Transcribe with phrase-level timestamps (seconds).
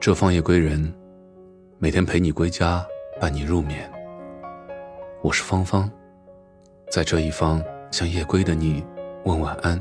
[0.00, 0.92] 这方夜归人，
[1.78, 2.84] 每天陪你归家，
[3.20, 3.90] 伴你入眠。
[5.22, 5.90] 我是芳芳，
[6.90, 8.84] 在这一方向夜归的你
[9.24, 9.80] 问晚安。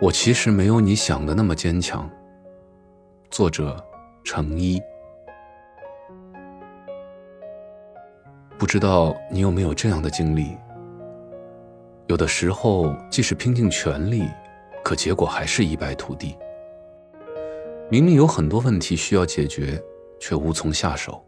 [0.00, 2.10] 我其实没有你想的那么坚强。
[3.30, 3.76] 作者：
[4.24, 4.80] 程一。
[8.58, 10.56] 不知道你有没有这样的经历？
[12.08, 14.28] 有的时候，即使拼尽全力，
[14.90, 16.36] 可结果还是一败涂地。
[17.88, 19.80] 明明有很多问题需要解决，
[20.18, 21.24] 却无从下手。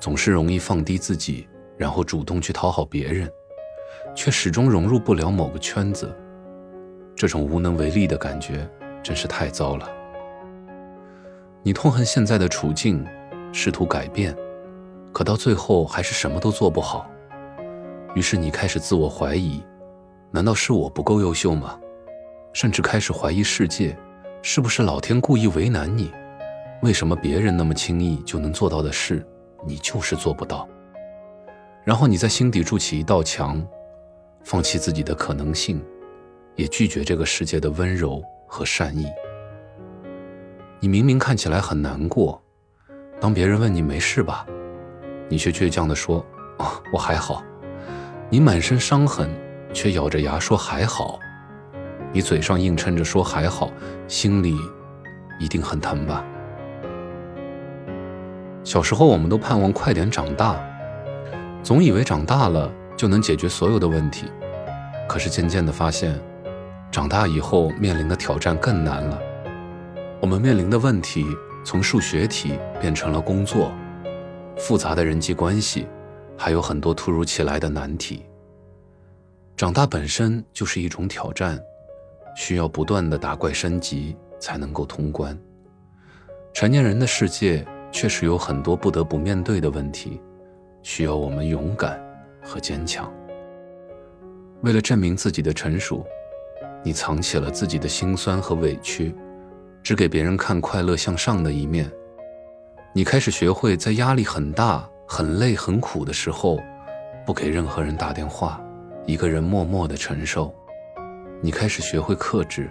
[0.00, 1.46] 总是容易放低自己，
[1.76, 3.30] 然后主动去讨好别人，
[4.14, 6.10] 却始终融入不了某个圈子。
[7.14, 8.66] 这种无能为力的感觉
[9.02, 9.86] 真是太糟了。
[11.62, 13.06] 你痛恨现在的处境，
[13.52, 14.34] 试图改变，
[15.12, 17.10] 可到最后还是什么都做不好。
[18.14, 19.62] 于是你开始自我怀疑，
[20.30, 21.78] 难道是我不够优秀吗？
[22.60, 23.96] 甚至开始怀疑世界，
[24.42, 26.10] 是不是老天故意为难你？
[26.82, 29.24] 为什么别人那么轻易就能做到的事，
[29.64, 30.68] 你就是做不到？
[31.84, 33.64] 然后你在心底筑起一道墙，
[34.42, 35.80] 放弃自己的可能性，
[36.56, 39.06] 也拒绝这个世界的温柔和善意。
[40.80, 42.42] 你明明看起来很难过，
[43.20, 44.44] 当别人问你没事吧，
[45.28, 46.26] 你却倔强地说
[46.58, 47.40] ：“啊，我还好。”
[48.28, 49.30] 你满身伤痕，
[49.72, 51.20] 却咬着牙说还好。
[52.12, 53.70] 你嘴上硬撑着说还好，
[54.06, 54.56] 心里
[55.38, 56.24] 一定很疼吧？
[58.64, 60.58] 小时候，我们都盼望快点长大，
[61.62, 64.26] 总以为长大了就能解决所有的问题。
[65.08, 66.18] 可是渐渐的发现，
[66.90, 69.18] 长大以后面临的挑战更难了。
[70.20, 71.24] 我们面临的问题
[71.64, 73.72] 从数学题变成了工作，
[74.56, 75.86] 复杂的人际关系。
[76.40, 78.24] 还有很多突如其来的难题。
[79.56, 81.58] 长大本身就是一种挑战，
[82.38, 85.36] 需要不断的打怪升级才能够通关。
[86.54, 90.22] 成年人的世界确实有很多不得不面对的问题，
[90.84, 92.00] 需要我们勇敢
[92.40, 93.12] 和坚强。
[94.62, 96.06] 为了证明自己的成熟，
[96.84, 99.12] 你藏起了自己的辛酸和委屈，
[99.82, 101.90] 只给别人看快乐向上的一面。
[102.92, 104.88] 你开始学会在压力很大。
[105.10, 106.60] 很累很苦的时候，
[107.24, 108.62] 不给任何人打电话，
[109.06, 110.54] 一个人默默的承受。
[111.40, 112.68] 你开始学会克制，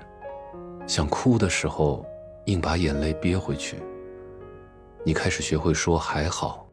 [0.85, 2.05] 想哭的时候，
[2.45, 3.78] 硬把眼泪憋回去。
[5.05, 6.67] 你开始学会说还好，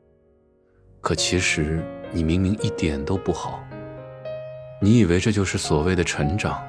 [1.01, 3.63] 可其实你明明一点都不好。
[4.81, 6.61] 你以为这就是所谓的成长，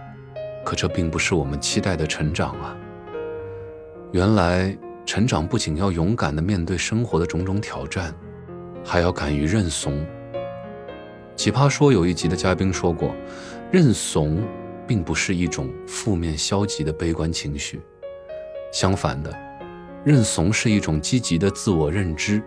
[0.64, 2.78] 可这并不是我们期待的成长啊。
[4.12, 8.14] 原来成长不仅要勇敢的面对生活的种种挑战。
[8.88, 10.06] 还要敢于认怂。
[11.36, 13.16] 奇葩说有一集的嘉宾说过，
[13.72, 14.38] 认怂
[14.88, 17.82] 并不是一种负面消极的悲观情绪，
[18.72, 19.34] 相反的，
[20.04, 22.42] 认怂是一种积极的自我认知，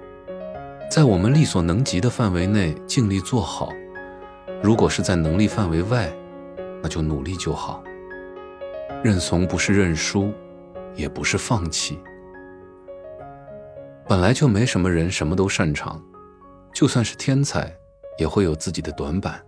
[0.90, 3.72] 在我们力所能及的范围内尽力做好，
[4.62, 6.12] 如果是在能力范围外，
[6.82, 7.82] 那就努力就好。
[9.02, 10.32] 认怂不是认输，
[10.94, 11.98] 也不是放弃。
[14.08, 16.02] 本来就没什么人什么都擅长。
[16.74, 17.72] 就算是天才，
[18.18, 19.40] 也会有自己的短板。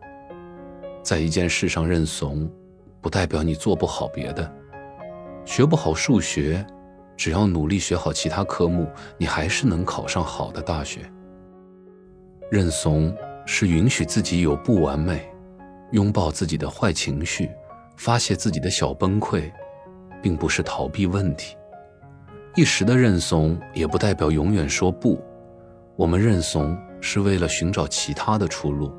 [1.03, 2.51] 在一件事上认怂，
[3.01, 4.53] 不代表你做不好别的。
[5.45, 6.65] 学不好数学，
[7.17, 11.01] 只要努力学好其他科目，你还是能考上好的大学。
[12.51, 13.15] 认怂
[13.47, 15.29] 是允许自己有不完美，
[15.93, 17.51] 拥抱自己的坏情绪，
[17.97, 19.51] 发泄自己的小崩溃，
[20.23, 21.57] 并不是逃避问题。
[22.57, 25.21] 一时的认怂，也不代表永远说不。
[25.97, 26.77] 我们认怂。
[27.03, 28.93] 是为了寻找其他的出路，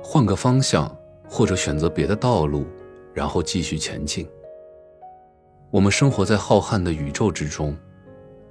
[0.00, 0.88] 换个方向，
[1.28, 2.64] 或者选择别的道路，
[3.14, 4.28] 然后继续前进。
[5.70, 7.74] 我们生活在浩瀚的宇宙之中，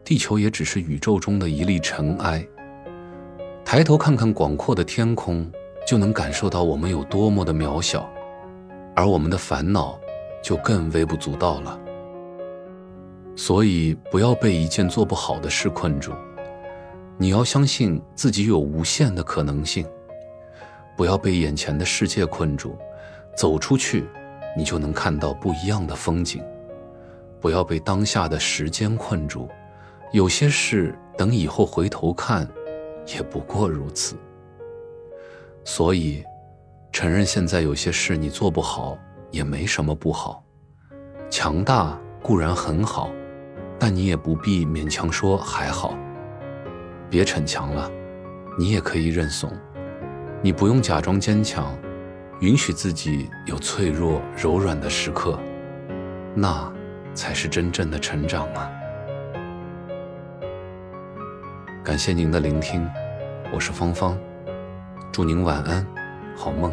[0.04, 2.46] 地球也只是宇宙中的一粒尘埃。
[3.64, 5.50] 抬头看看广阔的天空，
[5.86, 8.10] 就能感受到我们有多么的渺小，
[8.96, 10.00] 而我们的烦恼
[10.42, 11.80] 就更微不足道了。
[13.36, 16.12] 所以，不要被一件做不好的事困住。
[17.18, 19.86] 你要相信自己有无限的可能性，
[20.98, 22.78] 不要被眼前的世界困住，
[23.36, 24.04] 走出去，
[24.56, 26.44] 你就能看到不一样的风景。
[27.40, 29.50] 不要被当下的时间困住，
[30.12, 32.48] 有些事等以后回头看，
[33.14, 34.16] 也不过如此。
[35.66, 36.24] 所以，
[36.92, 38.98] 承认现在有些事你做不好，
[39.32, 40.44] 也没什么不好。
[41.30, 43.10] 强大固然很好，
[43.78, 45.98] 但你也不必勉强说还好。
[47.10, 47.92] 别逞强了，
[48.58, 49.52] 你也可以认怂。
[50.42, 51.78] 你不用假装坚强，
[52.44, 55.40] 允许自己有脆弱、柔软的时刻，
[56.36, 56.70] 那
[57.14, 58.70] 才是真正的成长啊！
[61.86, 62.86] 感谢您的聆听，
[63.54, 64.20] 我是芳芳，
[65.10, 65.88] 祝您晚安，
[66.36, 66.70] 好梦。